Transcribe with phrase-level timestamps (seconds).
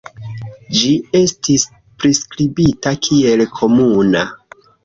[0.77, 1.67] Ĝi estis
[2.01, 4.29] priskribita kiel komuna.